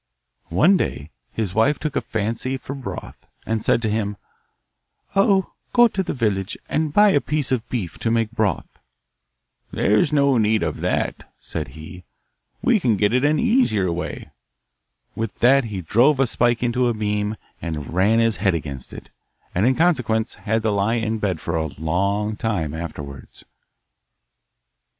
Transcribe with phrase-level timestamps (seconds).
[0.49, 4.17] One day his wife took a fancy for broth, and said to him,
[5.15, 8.65] 'Oh, go to the village, and buy a piece of beef to make broth.'
[9.71, 12.03] 'There's no need of that,' said he;
[12.63, 14.31] 'we can get it an easier way.'
[15.13, 19.11] With that he drove a spike into a beam, and ran his head against it,
[19.53, 23.45] and in consequence had to lie in bed for a long time afterwards.